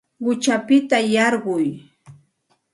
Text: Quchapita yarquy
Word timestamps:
Quchapita 0.23 0.97
yarquy 1.13 1.67